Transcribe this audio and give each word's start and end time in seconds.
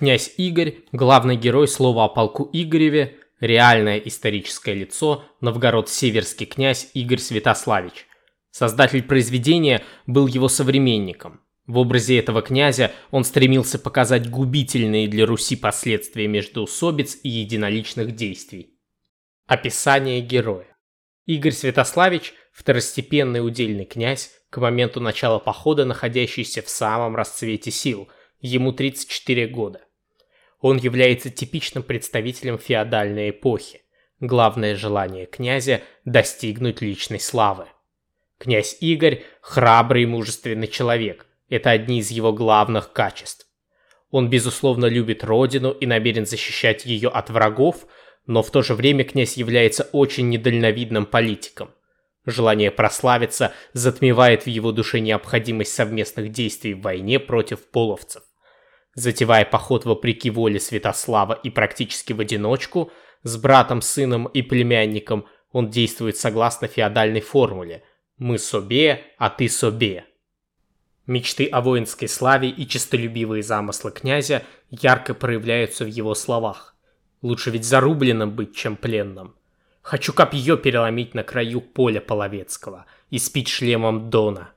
Князь 0.00 0.32
Игорь, 0.38 0.76
главный 0.92 1.36
герой 1.36 1.68
слова 1.68 2.06
о 2.06 2.08
полку 2.08 2.48
Игореве, 2.54 3.18
реальное 3.38 3.98
историческое 3.98 4.72
лицо, 4.72 5.24
новгород-северский 5.42 6.46
князь 6.46 6.88
Игорь 6.94 7.18
Святославич. 7.18 8.06
Создатель 8.50 9.02
произведения 9.02 9.82
был 10.06 10.26
его 10.26 10.48
современником. 10.48 11.42
В 11.66 11.76
образе 11.76 12.18
этого 12.18 12.40
князя 12.40 12.92
он 13.10 13.24
стремился 13.24 13.78
показать 13.78 14.30
губительные 14.30 15.06
для 15.06 15.26
Руси 15.26 15.54
последствия 15.54 16.26
междоусобиц 16.28 17.18
и 17.22 17.28
единоличных 17.28 18.14
действий. 18.16 18.78
Описание 19.48 20.22
героя. 20.22 20.78
Игорь 21.26 21.52
Святославич– 21.52 22.32
второстепенный 22.52 23.46
удельный 23.46 23.84
князь, 23.84 24.30
к 24.48 24.56
моменту 24.62 24.98
начала 25.00 25.38
похода 25.38 25.84
находящийся 25.84 26.62
в 26.62 26.70
самом 26.70 27.16
расцвете 27.16 27.70
сил, 27.70 28.08
ему 28.40 28.72
34 28.72 29.46
года. 29.48 29.82
Он 30.60 30.76
является 30.76 31.30
типичным 31.30 31.82
представителем 31.82 32.58
феодальной 32.58 33.30
эпохи. 33.30 33.82
Главное 34.20 34.76
желание 34.76 35.26
князя– 35.26 35.80
достигнуть 36.04 36.82
личной 36.82 37.18
славы. 37.18 37.66
Князь 38.38 38.76
Игорь– 38.80 39.24
храбрый 39.40 40.02
и 40.02 40.06
мужественный 40.06 40.68
человек. 40.68 41.26
Это 41.48 41.70
одни 41.70 42.00
из 42.00 42.10
его 42.10 42.32
главных 42.32 42.92
качеств. 42.92 43.46
Он, 44.10 44.28
безусловно, 44.28 44.86
любит 44.86 45.24
родину 45.24 45.70
и 45.70 45.86
намерен 45.86 46.26
защищать 46.26 46.84
ее 46.84 47.08
от 47.08 47.30
врагов, 47.30 47.86
но 48.26 48.42
в 48.42 48.50
то 48.50 48.62
же 48.62 48.74
время 48.74 49.04
князь 49.04 49.36
является 49.36 49.84
очень 49.92 50.28
недальновидным 50.28 51.06
политиком. 51.06 51.70
Желание 52.26 52.70
прославиться 52.70 53.54
затмевает 53.72 54.44
в 54.44 54.48
его 54.48 54.72
душе 54.72 55.00
необходимость 55.00 55.72
совместных 55.72 56.30
действий 56.30 56.74
в 56.74 56.82
войне 56.82 57.18
против 57.18 57.66
половцев. 57.70 58.22
Затевая 59.00 59.46
поход 59.46 59.86
вопреки 59.86 60.28
воле 60.28 60.60
Святослава 60.60 61.32
и 61.32 61.48
практически 61.48 62.12
в 62.12 62.20
одиночку, 62.20 62.92
с 63.22 63.38
братом, 63.38 63.80
сыном 63.80 64.26
и 64.26 64.42
племянником 64.42 65.24
он 65.52 65.70
действует 65.70 66.18
согласно 66.18 66.68
феодальной 66.68 67.22
формуле 67.22 67.82
«мы 68.18 68.38
собе, 68.38 69.00
а 69.16 69.30
ты 69.30 69.48
собе». 69.48 70.04
Мечты 71.06 71.46
о 71.46 71.62
воинской 71.62 72.08
славе 72.08 72.50
и 72.50 72.68
честолюбивые 72.68 73.42
замыслы 73.42 73.90
князя 73.90 74.42
ярко 74.68 75.14
проявляются 75.14 75.86
в 75.86 75.88
его 75.88 76.14
словах. 76.14 76.76
Лучше 77.22 77.50
ведь 77.50 77.64
зарубленным 77.64 78.32
быть, 78.32 78.54
чем 78.54 78.76
пленным. 78.76 79.34
Хочу 79.80 80.12
копье 80.12 80.58
переломить 80.58 81.14
на 81.14 81.22
краю 81.22 81.62
поля 81.62 82.02
Половецкого 82.02 82.84
и 83.08 83.18
спить 83.18 83.48
шлемом 83.48 84.10
Дона. 84.10 84.52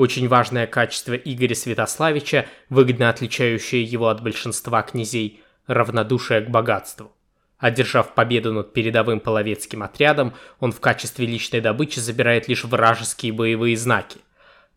Очень 0.00 0.28
важное 0.28 0.66
качество 0.66 1.12
Игоря 1.12 1.54
Святославича, 1.54 2.46
выгодно 2.70 3.10
отличающее 3.10 3.82
его 3.82 4.08
от 4.08 4.22
большинства 4.22 4.80
князей, 4.80 5.42
равнодушие 5.66 6.40
к 6.40 6.48
богатству. 6.48 7.12
Одержав 7.58 8.14
победу 8.14 8.50
над 8.54 8.72
передовым 8.72 9.20
половецким 9.20 9.82
отрядом, 9.82 10.32
он 10.58 10.72
в 10.72 10.80
качестве 10.80 11.26
личной 11.26 11.60
добычи 11.60 11.98
забирает 11.98 12.48
лишь 12.48 12.64
вражеские 12.64 13.34
боевые 13.34 13.76
знаки. 13.76 14.20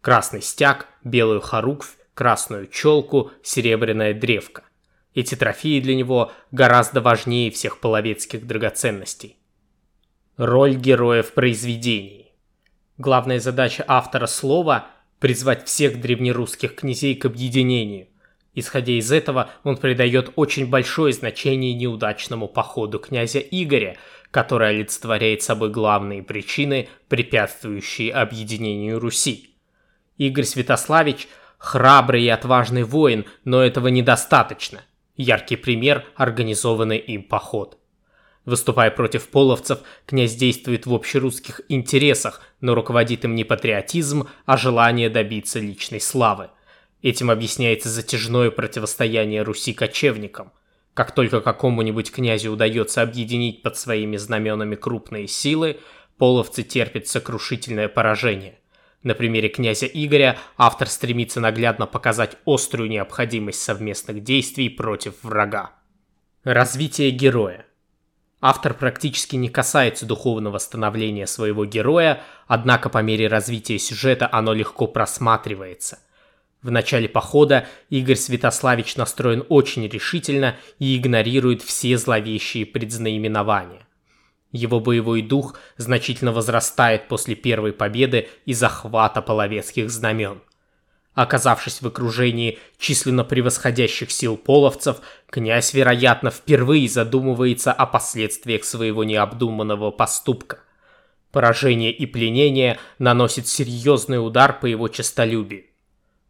Красный 0.02 0.42
стяг, 0.42 0.88
белую 1.06 1.40
хоруквь, 1.40 1.96
красную 2.14 2.68
челку, 2.68 3.32
серебряная 3.44 4.14
древка. 4.14 4.64
Эти 5.16 5.36
трофеи 5.36 5.80
для 5.80 5.96
него 5.96 6.34
гораздо 6.52 7.00
важнее 7.00 7.50
всех 7.50 7.80
половецких 7.80 8.46
драгоценностей. 8.46 9.38
Роль 10.36 10.76
героя 10.76 11.24
в 11.24 11.32
произведении. 11.32 12.34
Главная 12.98 13.40
задача 13.40 13.86
автора 13.88 14.26
слова– 14.26 14.88
призвать 15.24 15.66
всех 15.66 16.02
древнерусских 16.02 16.76
князей 16.76 17.16
к 17.16 17.24
объединению. 17.24 18.08
Исходя 18.56 18.92
из 18.92 19.10
этого, 19.10 19.52
он 19.64 19.78
придает 19.78 20.34
очень 20.36 20.70
большое 20.70 21.14
значение 21.14 21.74
неудачному 21.74 22.50
походу 22.50 23.00
князя 23.00 23.40
Игоря, 23.40 23.96
который 24.32 24.72
олицетворяет 24.72 25.42
собой 25.42 25.70
главные 25.70 26.24
причины, 26.24 26.90
препятствующие 27.08 28.12
объединению 28.12 29.00
Руси. 29.00 29.56
Игорь 30.18 30.44
Святославич– 30.44 31.30
храбрый 31.58 32.26
и 32.26 32.28
отважный 32.28 32.84
воин, 32.84 33.24
но 33.46 33.64
этого 33.64 33.88
недостаточно. 33.88 34.82
Яркий 35.16 35.56
пример– 35.56 36.04
организованный 36.18 36.98
им 36.98 37.24
поход– 37.24 37.78
Выступая 38.46 38.92
против 38.92 39.30
половцев, 39.30 39.80
князь 40.06 40.36
действует 40.36 40.86
в 40.86 40.94
общерусских 40.94 41.62
интересах, 41.70 42.42
но 42.60 42.76
руководит 42.76 43.24
им 43.24 43.36
не 43.36 43.46
патриотизм, 43.46 44.28
а 44.46 44.58
желание 44.58 45.10
добиться 45.10 45.60
личной 45.60 46.02
славы. 46.02 46.50
Этим 47.02 47.32
объясняется 47.32 47.90
затяжное 47.90 48.52
противостояние 48.52 49.44
Руси 49.44 49.74
кочевникам. 49.74 50.52
Как 50.94 51.14
только 51.14 51.42
какому-нибудь 51.42 52.12
князю 52.12 52.52
удается 52.52 53.02
объединить 53.02 53.62
под 53.64 53.78
своими 53.78 54.18
знаменами 54.18 54.76
крупные 54.76 55.28
силы, 55.28 55.80
половцы 56.18 56.64
терпят 56.64 57.08
сокрушительное 57.08 57.88
поражение. 57.88 58.60
На 59.04 59.16
примере 59.16 59.50
князя 59.50 59.86
Игоря 59.86 60.38
автор 60.58 60.88
стремится 60.88 61.40
наглядно 61.42 61.88
показать 61.88 62.38
острую 62.46 62.90
необходимость 62.90 63.62
совместных 63.62 64.24
действий 64.24 64.70
против 64.70 65.16
врага. 65.24 65.72
Развитие 66.44 67.12
героя– 67.12 67.66
Автор 68.46 68.74
практически 68.74 69.38
не 69.38 69.48
касается 69.48 70.06
духовного 70.06 70.58
становления 70.58 71.28
своего 71.28 71.64
героя, 71.64 72.22
однако 72.46 72.90
по 72.90 72.98
мере 72.98 73.30
развития 73.30 73.80
сюжета 73.80 74.28
оно 74.30 74.52
легко 74.52 74.86
просматривается. 74.86 76.00
В 76.62 76.70
начале 76.70 77.08
похода 77.08 77.68
Игорь 77.90 78.18
Святославич 78.18 78.98
настроен 78.98 79.46
очень 79.48 79.88
решительно 79.88 80.58
и 80.78 80.98
игнорирует 80.98 81.62
все 81.62 81.98
зловещие 81.98 82.66
предзнаименования. 82.66 83.88
Его 84.52 84.82
боевой 84.82 85.22
дух 85.22 85.58
значительно 85.78 86.34
возрастает 86.34 87.08
после 87.08 87.36
первой 87.36 87.72
победы 87.72 88.28
и 88.46 88.54
захвата 88.54 89.22
половецких 89.22 89.90
знамен– 89.90 90.42
Оказавшись 91.14 91.82
в 91.82 91.88
окружении 91.88 92.58
численно 92.80 93.24
превосходящих 93.24 94.10
сил 94.12 94.36
половцев, 94.36 94.98
князь, 95.30 95.74
вероятно, 95.74 96.32
впервые 96.32 96.90
задумывается 96.90 97.72
о 97.72 97.86
последствиях 97.86 98.64
своего 98.64 99.04
необдуманного 99.04 99.92
поступка. 99.92 100.60
Поражение 101.32 101.92
и 101.92 102.06
пленение 102.08 102.80
наносит 102.98 103.48
серьезный 103.48 104.26
удар 104.26 104.60
по 104.60 104.66
его 104.66 104.88
честолюбию. 104.88 105.66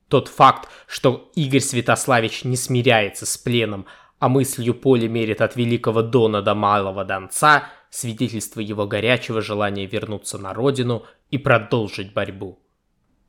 Тот 0.09 0.27
факт, 0.27 0.69
что 0.85 1.31
Игорь 1.33 1.61
Святославич 1.61 2.43
не 2.43 2.57
смиряется 2.57 3.25
с 3.25 3.37
пленом, 3.37 3.85
а 4.19 4.29
мыслью 4.29 4.73
поле 4.73 5.07
мерит 5.07 5.41
от 5.41 5.55
Великого 5.55 6.01
Дона 6.01 6.41
до 6.41 6.55
Малого 6.55 7.03
Донца, 7.05 7.69
свидетельство 7.89 8.59
его 8.59 8.85
горячего 8.85 9.41
желания 9.41 9.85
вернуться 9.85 10.37
на 10.37 10.53
родину 10.53 11.05
и 11.31 11.37
продолжить 11.37 12.13
борьбу. 12.13 12.62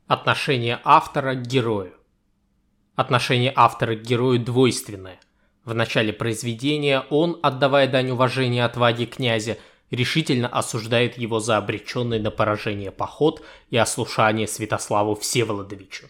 Отношение 0.07 0.83
автора 0.85 1.35
к 1.35 1.47
герою. 1.47 1.95
Отношение 2.95 3.51
автора 3.57 3.97
к 3.97 4.03
герою 4.03 4.39
двойственное. 4.39 5.19
В 5.65 5.73
начале 5.73 6.13
произведения 6.13 7.07
он, 7.09 7.41
отдавая 7.43 7.89
дань 7.89 8.11
уважения 8.11 8.67
отваге 8.67 9.07
князя, 9.07 9.57
решительно 9.91 10.47
осуждает 10.47 11.17
его 11.17 11.41
за 11.41 11.57
обреченный 11.57 12.21
на 12.21 12.31
поражение 12.31 12.91
поход 12.91 13.43
и 13.71 13.79
ослушание 13.79 14.47
Святославу 14.47 15.15
Всеволодовичу. 15.15 16.09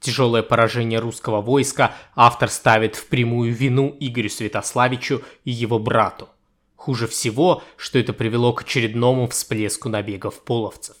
Тяжелое 0.00 0.42
поражение 0.42 0.98
русского 0.98 1.42
войска 1.42 1.94
автор 2.16 2.48
ставит 2.48 2.96
в 2.96 3.08
прямую 3.08 3.52
вину 3.52 3.94
Игорю 4.00 4.30
Святославичу 4.30 5.20
и 5.44 5.50
его 5.50 5.78
брату. 5.78 6.30
Хуже 6.76 7.06
всего, 7.06 7.62
что 7.76 7.98
это 7.98 8.14
привело 8.14 8.54
к 8.54 8.62
очередному 8.62 9.28
всплеску 9.28 9.90
набегов 9.90 10.42
половцев. 10.42 10.96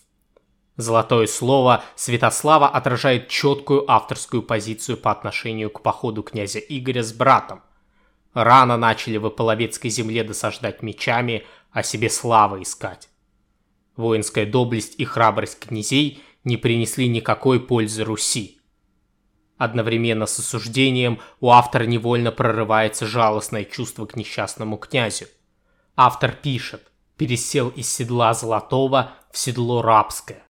Золотое 0.76 1.26
слово 1.26 1.84
Святослава 1.96 2.68
отражает 2.68 3.28
четкую 3.28 3.90
авторскую 3.90 4.42
позицию 4.42 4.96
по 4.96 5.10
отношению 5.10 5.70
к 5.70 5.82
походу 5.82 6.22
князя 6.22 6.60
Игоря 6.60 7.02
с 7.02 7.12
братом. 7.12 7.62
Рано 8.32 8.78
начали 8.78 9.18
вы 9.18 9.30
половецкой 9.30 9.90
земле 9.90 10.24
досаждать 10.24 10.82
мечами, 10.82 11.44
а 11.70 11.82
себе 11.82 12.08
славы 12.08 12.62
искать. 12.62 13.10
Воинская 13.96 14.46
доблесть 14.46 14.94
и 14.98 15.04
храбрость 15.04 15.58
князей 15.58 16.22
не 16.44 16.56
принесли 16.56 17.06
никакой 17.08 17.60
пользы 17.60 18.04
Руси. 18.04 18.58
Одновременно 19.58 20.24
с 20.24 20.38
осуждением 20.38 21.20
у 21.40 21.50
автора 21.50 21.84
невольно 21.84 22.32
прорывается 22.32 23.06
жалостное 23.06 23.64
чувство 23.64 24.06
к 24.06 24.16
несчастному 24.16 24.78
князю. 24.78 25.26
Автор 25.94 26.32
пишет, 26.32 26.90
пересел 27.18 27.68
из 27.68 27.92
седла 27.92 28.32
золотого 28.32 29.12
в 29.30 29.36
седло 29.36 29.82
рабское. 29.82 30.42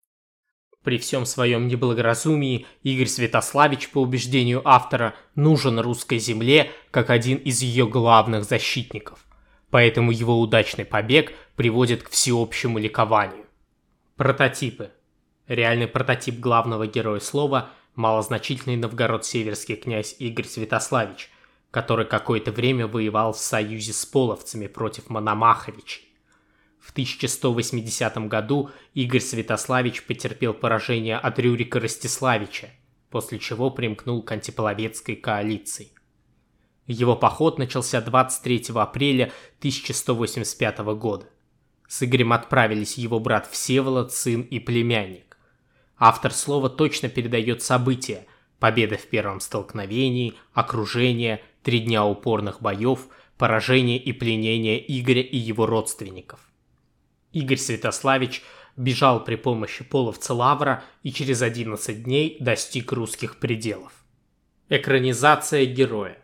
При 0.83 0.97
всем 0.97 1.25
своем 1.25 1.67
неблагоразумии 1.67 2.65
Игорь 2.81 3.07
Святославич, 3.07 3.89
по 3.89 3.99
убеждению 3.99 4.61
автора, 4.67 5.13
нужен 5.35 5.79
русской 5.79 6.17
земле 6.17 6.71
как 6.89 7.09
один 7.09 7.37
из 7.37 7.61
ее 7.61 7.87
главных 7.87 8.45
защитников. 8.45 9.25
Поэтому 9.69 10.11
его 10.11 10.39
удачный 10.39 10.85
побег 10.85 11.33
приводит 11.55 12.03
к 12.03 12.09
всеобщему 12.09 12.79
ликованию. 12.79 13.45
Прототипы. 14.17 14.91
Реальный 15.47 15.87
прототип 15.87 16.39
главного 16.39 16.87
героя 16.87 17.19
слова– 17.19 17.69
малозначительный 17.95 18.77
новгород-северский 18.77 19.75
князь 19.75 20.15
Игорь 20.19 20.45
Святославич. 20.45 21.29
который 21.71 22.05
какое-то 22.05 22.51
время 22.51 22.85
воевал 22.85 23.31
в 23.31 23.39
союзе 23.39 23.93
с 23.93 24.05
половцами 24.05 24.67
против 24.67 25.09
Мономаховичей. 25.09 26.10
В 26.81 26.91
1180 26.91 28.27
году 28.27 28.71
Игорь 28.95 29.21
Святославич 29.21 30.03
потерпел 30.03 30.53
поражение 30.53 31.17
от 31.17 31.37
Рюрика 31.37 31.79
Ростиславича, 31.79 32.71
после 33.11 33.37
чего 33.37 33.69
примкнул 33.69 34.23
к 34.23 34.31
антиполовецкой 34.31 35.15
коалиции. 35.15 35.91
Его 36.87 37.15
поход 37.15 37.59
начался 37.59 38.01
23 38.01 38.65
апреля 38.73 39.31
1185 39.59 40.79
года. 40.95 41.29
С 41.87 42.01
Игорем 42.01 42.33
отправились 42.33 42.97
его 42.97 43.19
брат 43.19 43.47
Всеволод, 43.49 44.11
сын 44.11 44.41
и 44.41 44.59
племянник. 44.59 45.37
Автор 45.97 46.33
слова 46.33 46.67
точно 46.67 47.09
передает 47.09 47.61
события, 47.61 48.25
победа 48.59 48.97
в 48.97 49.05
первом 49.05 49.39
столкновении, 49.39 50.33
окружение, 50.53 51.43
три 51.61 51.79
дня 51.79 52.03
упорных 52.05 52.59
боев, 52.61 53.07
поражение 53.37 53.99
и 53.99 54.11
пленение 54.13 54.83
Игоря 54.99 55.21
и 55.21 55.37
его 55.37 55.67
родственников. 55.67 56.50
Игорь 57.33 57.57
Святославич 57.57 58.43
бежал 58.75 59.23
при 59.23 59.35
помощи 59.35 59.83
половца 59.83 60.33
Лавра 60.33 60.83
и 61.03 61.11
через 61.11 61.41
11 61.41 62.03
дней 62.03 62.37
достиг 62.39 62.91
русских 62.91 63.39
пределов. 63.39 63.93
Экранизация 64.69 65.65
героя 65.65 66.17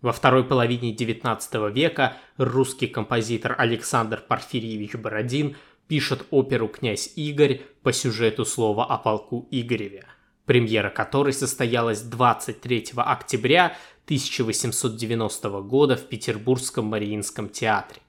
во 0.00 0.12
второй 0.12 0.44
половине 0.44 0.94
XIX 0.94 1.72
века 1.72 2.16
русский 2.36 2.86
композитор 2.86 3.54
Александр 3.58 4.22
Порфирьевич 4.26 4.94
Бородин 4.94 5.56
пишет 5.88 6.24
оперу 6.30 6.68
«Князь 6.68 7.12
Игорь» 7.16 7.62
по 7.82 7.92
сюжету 7.92 8.44
слова 8.44 8.84
о 8.84 8.98
полку 8.98 9.48
Игореве, 9.50 10.04
премьера 10.46 10.90
которой 10.90 11.32
состоялась 11.32 12.02
23 12.02 12.92
октября 12.96 13.76
1890 14.04 15.50
года 15.62 15.96
в 15.96 16.08
Петербургском 16.08 16.84
Мариинском 16.86 17.48
театре. 17.48 18.00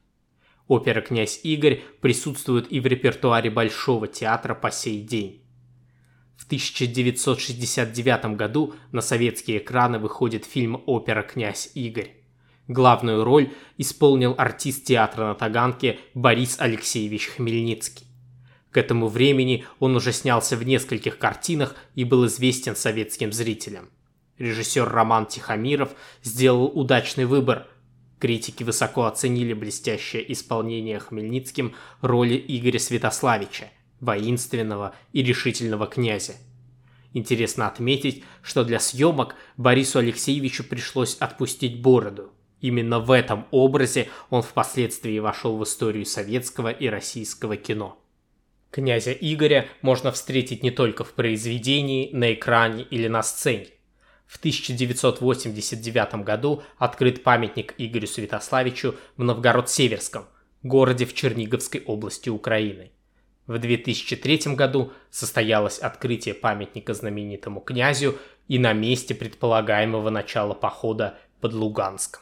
Опера 0.69 1.01
«Князь 1.01 1.39
Игорь» 1.43 1.81
присутствует 1.99 2.71
и 2.71 2.79
в 2.79 2.85
репертуаре 2.85 3.49
Большого 3.49 4.07
театра 4.07 4.53
по 4.53 4.69
сей 4.69 5.01
день. 5.01 5.41
В 6.37 6.45
1969 6.45 8.37
году 8.37 8.75
на 8.91 9.01
советские 9.01 9.57
экраны 9.57 9.97
выходит 9.97 10.45
фильм 10.45 10.81
«Опера 10.85 11.23
«Князь 11.23 11.71
Игорь». 11.73 12.11
Главную 12.67 13.23
роль 13.23 13.51
исполнил 13.77 14.35
артист 14.37 14.85
театра 14.85 15.25
на 15.25 15.33
Таганке 15.33 15.97
Борис 16.13 16.57
Алексеевич 16.59 17.29
Хмельницкий. 17.29 18.05
К 18.69 18.77
этому 18.77 19.07
времени 19.07 19.65
он 19.79 19.95
уже 19.95 20.13
снялся 20.13 20.55
в 20.55 20.63
нескольких 20.63 21.17
картинах 21.17 21.75
и 21.95 22.03
был 22.03 22.27
известен 22.27 22.75
советским 22.75 23.33
зрителям. 23.33 23.89
Режиссер 24.37 24.87
Роман 24.87 25.25
Тихомиров 25.25 25.89
сделал 26.21 26.67
удачный 26.67 27.25
выбор. 27.25 27.67
Критики 28.19 28.63
высоко 28.63 29.05
оценили 29.05 29.53
блестящее 29.53 30.31
исполнение 30.31 30.99
Хмельницким 30.99 31.73
роли 32.01 32.43
Игоря 32.47 32.79
Святославича– 32.79 33.69
воинственного 34.01 34.93
и 35.13 35.23
решительного 35.23 35.87
князя. 35.87 36.33
Интересно 37.13 37.67
отметить, 37.67 38.23
что 38.41 38.63
для 38.63 38.79
съемок 38.79 39.35
Борису 39.57 39.99
Алексеевичу 39.99 40.63
пришлось 40.63 41.15
отпустить 41.15 41.81
бороду. 41.81 42.31
Именно 42.61 42.99
в 42.99 43.11
этом 43.11 43.47
образе 43.51 44.09
он 44.29 44.41
впоследствии 44.41 45.17
вошел 45.19 45.57
в 45.57 45.63
историю 45.63 46.05
советского 46.05 46.69
и 46.69 46.87
российского 46.87 47.55
кино. 47.55 47.97
Князя 48.69 49.13
Игоря 49.13 49.67
можно 49.81 50.11
встретить 50.11 50.61
не 50.61 50.71
только 50.71 51.03
в 51.03 51.13
произведении, 51.13 52.11
на 52.13 52.33
экране 52.33 52.83
или 52.83 53.07
на 53.07 53.23
сцене. 53.23 53.67
В 54.29 54.37
1989 54.37 56.23
году 56.23 56.61
открыт 56.77 57.23
памятник 57.23 57.73
Игорю 57.79 58.05
Святославичу 58.05 58.93
в 59.17 59.23
Новгород-Северском, 59.23 60.25
городе 60.61 61.05
в 61.05 61.15
Черниговской 61.15 61.81
области 61.81 62.29
Украины. 62.29 62.91
В 63.47 63.57
2003 63.57 64.53
году 64.53 64.93
состоялось 65.09 65.79
открытие 65.79 66.35
памятника 66.35 66.93
знаменитому 66.93 67.59
князю 67.59 68.19
и 68.47 68.59
на 68.59 68.71
месте 68.73 69.15
предполагаемого 69.15 70.11
начала 70.11 70.53
похода 70.53 71.17
под 71.41 71.53
Луганском. 71.53 72.21